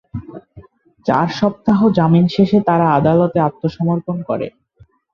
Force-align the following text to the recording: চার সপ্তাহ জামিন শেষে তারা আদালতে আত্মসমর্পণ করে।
চার 1.05 1.27
সপ্তাহ 1.39 1.79
জামিন 1.97 2.25
শেষে 2.35 2.59
তারা 2.67 2.87
আদালতে 2.97 3.37
আত্মসমর্পণ 3.41 4.17
করে। 4.29 4.47